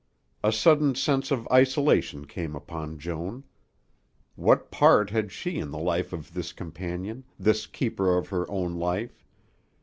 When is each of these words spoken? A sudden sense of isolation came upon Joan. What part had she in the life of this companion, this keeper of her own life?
A 0.43 0.51
sudden 0.51 0.95
sense 0.95 1.29
of 1.29 1.47
isolation 1.51 2.25
came 2.25 2.55
upon 2.55 2.97
Joan. 2.97 3.43
What 4.35 4.71
part 4.71 5.11
had 5.11 5.31
she 5.31 5.57
in 5.59 5.69
the 5.69 5.77
life 5.77 6.11
of 6.11 6.33
this 6.33 6.53
companion, 6.53 7.23
this 7.37 7.67
keeper 7.67 8.17
of 8.17 8.29
her 8.29 8.49
own 8.49 8.77
life? 8.79 9.23